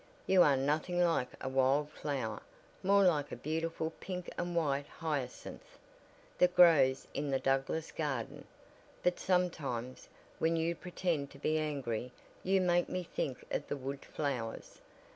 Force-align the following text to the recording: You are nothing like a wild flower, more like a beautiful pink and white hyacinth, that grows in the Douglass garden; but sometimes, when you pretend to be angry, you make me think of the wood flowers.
You 0.25 0.41
are 0.41 0.57
nothing 0.57 0.99
like 1.03 1.29
a 1.41 1.47
wild 1.47 1.91
flower, 1.91 2.41
more 2.81 3.03
like 3.03 3.31
a 3.31 3.35
beautiful 3.35 3.93
pink 3.99 4.31
and 4.35 4.55
white 4.55 4.87
hyacinth, 4.87 5.77
that 6.39 6.55
grows 6.55 7.07
in 7.13 7.29
the 7.29 7.37
Douglass 7.37 7.91
garden; 7.91 8.47
but 9.03 9.19
sometimes, 9.19 10.09
when 10.39 10.55
you 10.55 10.73
pretend 10.73 11.29
to 11.29 11.37
be 11.37 11.59
angry, 11.59 12.11
you 12.41 12.61
make 12.61 12.89
me 12.89 13.03
think 13.03 13.45
of 13.51 13.67
the 13.67 13.77
wood 13.77 14.03
flowers. 14.03 14.81